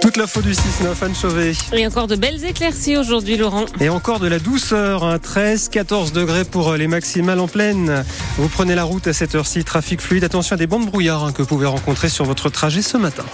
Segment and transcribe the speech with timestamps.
[0.00, 0.56] Toute la faute du 6-9,
[1.02, 1.52] Anne Chauvet.
[1.72, 3.66] Et encore de belles éclaircies aujourd'hui, Laurent.
[3.80, 8.04] Et encore de la douceur, hein, 13, 14 degrés pour les maximales en pleine.
[8.38, 10.24] Vous prenez la route à cette heure-ci, trafic fluide.
[10.24, 13.24] Attention à des bandes brouillard hein, que vous pouvez rencontrer sur votre trajet ce matin.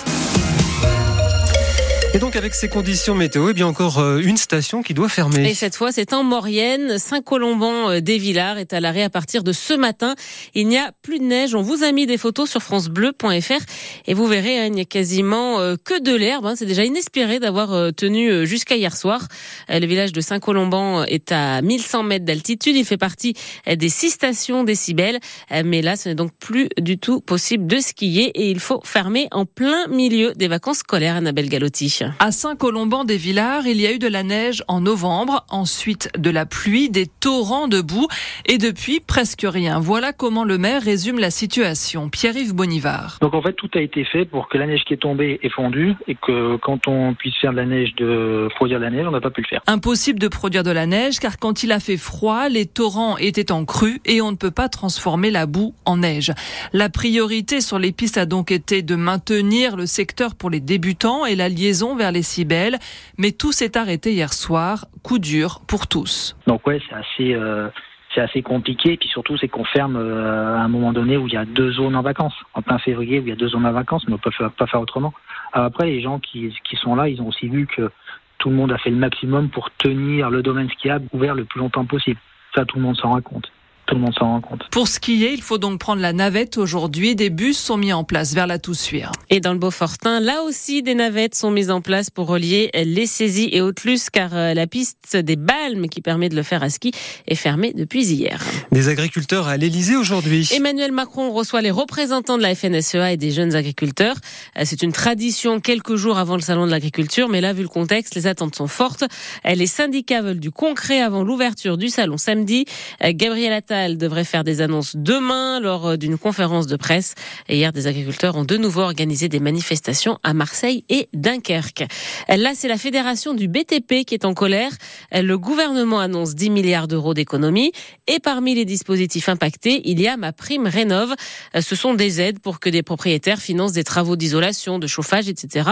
[2.14, 5.50] Et donc avec ces conditions météo, eh bien encore euh, une station qui doit fermer.
[5.50, 6.96] Et cette fois, c'est en Maurienne.
[6.96, 10.14] Saint-Colomban euh, est à l'arrêt à partir de ce matin.
[10.54, 11.56] Il n'y a plus de neige.
[11.56, 13.64] On vous a mis des photos sur francebleu.fr
[14.06, 16.46] et vous verrez, hein, il n'y a quasiment euh, que de l'herbe.
[16.46, 16.54] Hein.
[16.56, 19.26] C'est déjà inespéré d'avoir tenu jusqu'à hier soir.
[19.68, 22.76] Le village de Saint-Colomban est à 1100 mètres d'altitude.
[22.76, 23.34] Il fait partie
[23.66, 25.18] des six stations décibels.
[25.64, 29.26] Mais là, ce n'est donc plus du tout possible de skier et il faut fermer
[29.32, 32.03] en plein milieu des vacances scolaires, Annabelle Galotti.
[32.18, 36.90] À Saint-Colomban-des-Villars, il y a eu de la neige en novembre, ensuite de la pluie,
[36.90, 38.08] des torrents de boue
[38.46, 39.78] et depuis presque rien.
[39.78, 42.08] Voilà comment le maire résume la situation.
[42.08, 43.18] Pierre-Yves Bonivard.
[43.20, 45.50] Donc en fait, tout a été fait pour que la neige qui est tombée est
[45.50, 49.06] fondue et que quand on puisse faire de la neige, de produire de la neige,
[49.06, 49.60] on n'a pas pu le faire.
[49.66, 53.52] Impossible de produire de la neige car quand il a fait froid, les torrents étaient
[53.52, 56.32] en crue et on ne peut pas transformer la boue en neige.
[56.72, 61.26] La priorité sur les pistes a donc été de maintenir le secteur pour les débutants
[61.26, 62.78] et la liaison vers les Cibelles,
[63.18, 66.36] mais tout s'est arrêté hier soir, coup dur pour tous.
[66.46, 67.68] Donc ouais, c'est assez euh,
[68.16, 68.92] assez compliqué.
[68.92, 71.44] Et puis surtout, c'est qu'on ferme euh, à un moment donné où il y a
[71.44, 72.34] deux zones en vacances.
[72.54, 74.66] En plein février, où il y a deux zones en vacances, mais on peut pas
[74.66, 75.12] faire autrement.
[75.52, 77.90] après, les gens qui, qui sont là, ils ont aussi vu que
[78.38, 81.60] tout le monde a fait le maximum pour tenir le domaine skiable ouvert le plus
[81.60, 82.20] longtemps possible.
[82.54, 83.50] Ça, tout le monde s'en rend compte
[83.86, 84.62] tout le monde s'en rend compte.
[84.70, 87.14] Pour skier, il faut donc prendre la navette aujourd'hui.
[87.14, 89.12] Des bus sont mis en place vers la Toussuire.
[89.30, 93.06] Et dans le Beaufortin, là aussi, des navettes sont mises en place pour relier les
[93.06, 96.70] saisies et Haute-Luce, car euh, la piste des Balmes, qui permet de le faire à
[96.70, 96.92] ski,
[97.26, 98.42] est fermée depuis hier.
[98.72, 100.48] Des agriculteurs à l'Elysée aujourd'hui.
[100.52, 104.16] Emmanuel Macron reçoit les représentants de la FNSEA et des jeunes agriculteurs.
[104.58, 107.68] Euh, c'est une tradition quelques jours avant le salon de l'agriculture, mais là, vu le
[107.68, 109.04] contexte, les attentes sont fortes.
[109.46, 112.64] Euh, les syndicats veulent du concret avant l'ouverture du salon samedi.
[113.02, 117.14] Gabriel Attal elle devrait faire des annonces demain lors euh, d'une conférence de presse.
[117.48, 121.84] Et hier, des agriculteurs ont de nouveau organisé des manifestations à Marseille et Dunkerque.
[122.28, 124.70] Là, c'est la fédération du BTP qui est en colère.
[125.12, 127.72] Le gouvernement annonce 10 milliards d'euros d'économies.
[128.06, 131.14] Et parmi les dispositifs impactés, il y a ma prime rénove.
[131.58, 135.70] Ce sont des aides pour que des propriétaires financent des travaux d'isolation, de chauffage, etc.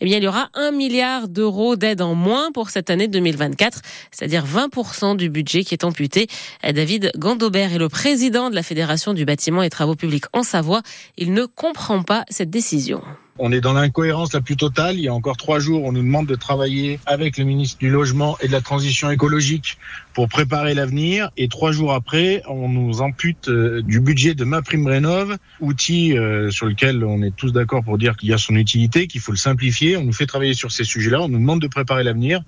[0.00, 3.80] Eh bien, il y aura 1 milliard d'euros d'aide en moins pour cette année 2024,
[4.10, 6.26] c'est-à-dire 20% du budget qui est amputé.
[6.62, 10.42] David Gando Aubert est le président de la Fédération du bâtiment et travaux publics en
[10.42, 10.82] Savoie.
[11.18, 13.02] Il ne comprend pas cette décision.
[13.36, 14.94] On est dans l'incohérence la plus totale.
[14.94, 17.90] Il y a encore trois jours, on nous demande de travailler avec le ministre du
[17.90, 19.76] Logement et de la Transition écologique
[20.14, 21.30] pour préparer l'avenir.
[21.36, 26.16] Et trois jours après, on nous ampute euh, du budget de ma prime rénov, outil
[26.16, 29.20] euh, sur lequel on est tous d'accord pour dire qu'il y a son utilité, qu'il
[29.20, 29.98] faut le simplifier.
[29.98, 31.20] On nous fait travailler sur ces sujets-là.
[31.20, 32.40] On nous demande de préparer l'avenir.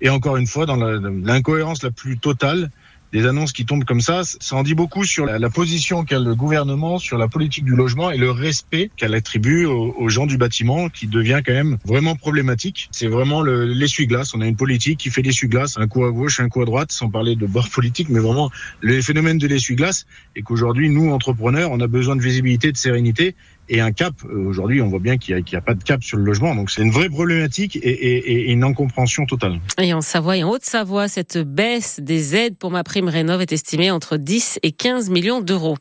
[0.00, 2.70] Et encore une fois, dans l'incohérence la plus totale,
[3.12, 6.34] des annonces qui tombent comme ça, ça en dit beaucoup sur la, position qu'a le
[6.34, 10.88] gouvernement sur la politique du logement et le respect qu'elle attribue aux, gens du bâtiment
[10.88, 12.88] qui devient quand même vraiment problématique.
[12.92, 14.34] C'est vraiment l'essuie-glace.
[14.34, 16.92] On a une politique qui fait l'essuie-glace, un coup à gauche, un coup à droite,
[16.92, 18.50] sans parler de bord politique, mais vraiment
[18.80, 20.06] le phénomène de l'essuie-glace
[20.36, 23.34] et qu'aujourd'hui, nous, entrepreneurs, on a besoin de visibilité, de sérénité
[23.70, 24.12] et un cap.
[24.24, 26.54] Euh, aujourd'hui, on voit bien qu'il n'y a, pas de cap sur le logement.
[26.54, 29.60] Donc c'est une vraie problématique et, une incompréhension totale.
[29.80, 33.52] Et en Savoie et en Haute-Savoie, cette baisse des aides pour ma prime rénov est
[33.52, 35.76] estimée entre 10 et 15 millions d'euros.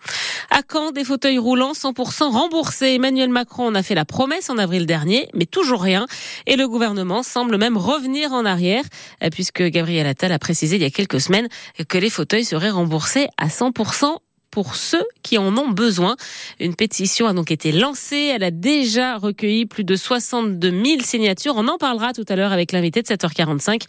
[0.52, 4.58] À quand des fauteuils roulants 100% remboursés Emmanuel Macron en a fait la promesse en
[4.58, 6.06] avril dernier, mais toujours rien.
[6.46, 8.84] Et le gouvernement semble même revenir en arrière,
[9.24, 11.48] euh, puisque Gabriel Attal a précisé il y a quelques semaines
[11.88, 14.18] que les fauteuils seraient remboursés à 100%
[14.52, 16.16] pour ceux qui en ont besoin.
[16.60, 18.32] Une pétition a donc été lancée.
[18.34, 21.54] Elle a déjà recueilli plus de 62 000 signatures.
[21.56, 23.84] On en parlera tout à l'heure avec l'invité de 7h45.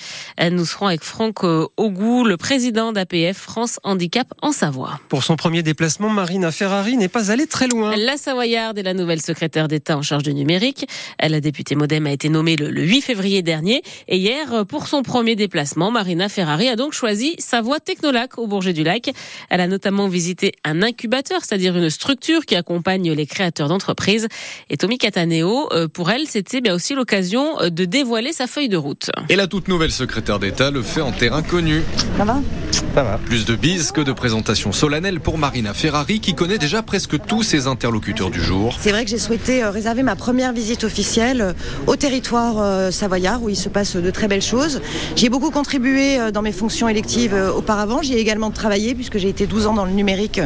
[0.50, 5.00] Nous serons avec Franck euh, Augou, le président d'APF France Handicap en Savoie.
[5.08, 7.96] Pour son premier déplacement, Marina Ferrari n'est pas allée très loin.
[7.96, 10.86] La Savoyarde est la nouvelle secrétaire d'État en charge du numérique.
[11.20, 13.82] La députée Modem a été nommée le 8 février dernier.
[14.08, 18.72] Et hier, pour son premier déplacement, Marina Ferrari a donc choisi Savoie Technolac au Bourget
[18.72, 19.10] du Lac.
[19.48, 24.28] Elle a notamment visité un incubateur, c'est-à-dire une structure qui accompagne les créateurs d'entreprises.
[24.68, 28.76] Et Tommy Cataneo, euh, pour elle, c'était bien aussi l'occasion de dévoiler sa feuille de
[28.76, 29.10] route.
[29.28, 31.82] Et la toute nouvelle secrétaire d'État le fait en terrain connu.
[32.16, 32.40] Ça va?
[32.94, 33.18] Ça va.
[33.24, 37.42] Plus de bises que de présentations solennelles pour Marina Ferrari qui connaît déjà presque tous
[37.42, 38.76] ses interlocuteurs du jour.
[38.80, 41.52] C'est vrai que j'ai souhaité euh, réserver ma première visite officielle euh,
[41.86, 44.80] au territoire savoyard où il se passe de très belles choses.
[45.16, 48.02] J'ai beaucoup contribué dans mes fonctions électives auparavant.
[48.02, 50.39] J'y ai également travaillé puisque j'ai été 12 ans dans le numérique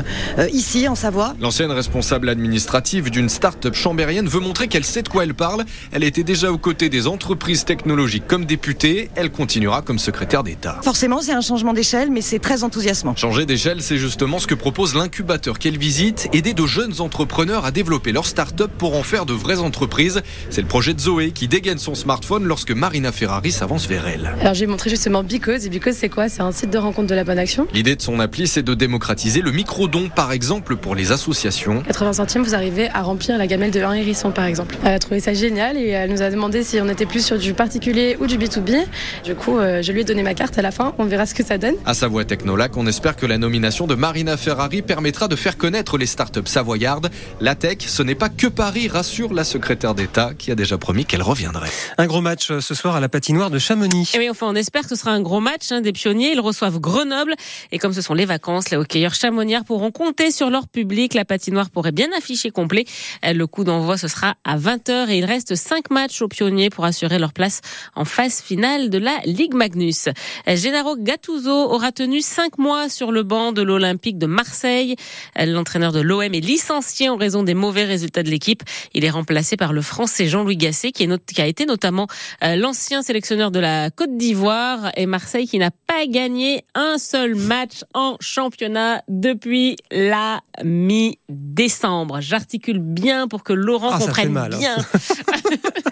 [0.53, 1.35] ici en Savoie.
[1.41, 5.65] L'ancienne responsable administrative d'une start-up chambérienne veut montrer qu'elle sait de quoi elle parle.
[5.93, 9.11] Elle était déjà aux côtés des entreprises technologiques comme députée.
[9.15, 10.81] Elle continuera comme secrétaire d'État.
[10.83, 13.17] Forcément, c'est un changement d'échelle, mais c'est très enthousiasmant.
[13.17, 17.71] Changer d'échelle, c'est justement ce que propose l'incubateur qu'elle visite, aider de jeunes entrepreneurs à
[17.71, 20.23] développer leur start-up pour en faire de vraies entreprises.
[20.51, 24.35] C'est le projet de Zoé qui dégaine son smartphone lorsque Marina Ferrari s'avance vers elle.
[24.41, 25.67] Alors j'ai montré justement Because.
[25.67, 26.29] Et Because, c'est quoi?
[26.29, 27.67] C'est un site de rencontre de la bonne action?
[27.73, 29.51] L'idée de son appli, c'est de démocratiser le
[29.85, 31.83] micro-don, par exemple, pour les associations.
[31.83, 34.77] 80 centimes, vous arrivez à remplir la gamelle de un hérisson, par exemple.
[34.83, 37.39] Elle a trouvé ça génial et elle nous a demandé si on était plus sur
[37.39, 38.85] du particulier ou du B2B.
[39.25, 40.95] Du coup, euh, je lui ai donné ma carte à la fin.
[40.99, 41.75] On verra ce que ça donne.
[41.85, 45.99] À Savoie Technolac, on espère que la nomination de Marina Ferrari permettra de faire connaître
[45.99, 47.11] les startups savoyardes.
[47.41, 51.05] La tech, ce n'est pas que Paris, rassure la secrétaire d'État qui a déjà promis
[51.05, 51.71] qu'elle reviendrait.
[51.99, 54.13] Un gros match euh, ce soir à la patinoire de Chamonix.
[54.15, 56.33] Et oui, enfin, on espère que ce sera un gros match hein, des pionniers.
[56.33, 57.35] Ils reçoivent Grenoble.
[57.71, 61.15] Et comme ce sont les vacances, les hockeyeurs chamoniards pourront compter sur leur public.
[61.15, 62.85] La patinoire pourrait bien afficher complet.
[63.25, 66.71] Euh, le coup d'envoi, ce sera à 20h et il reste 5 matchs aux pionniers
[66.71, 67.61] pour assurer leur place
[67.97, 70.09] en phase finale de la Ligue Magnus.
[70.47, 74.95] Gennaro Gattuso aura tenu 5 mois sur le banc de l'Olympique de Marseille.
[75.37, 78.63] L'entraîneur de l'OM est licencié en raison des mauvais résultats de l'équipe.
[78.93, 82.07] Il est remplacé par le Français Jean-Louis Gasset qui, a été notamment
[82.45, 87.35] euh, l'ancien sélectionneur de la Côte d'Ivoire et Marseille qui n'a pas gagné un seul
[87.35, 92.21] match en championnat depuis la mi-décembre.
[92.21, 94.59] J'articule bien pour que Laurent Ah, ça comprenne fait mal, hein.
[94.59, 94.77] bien.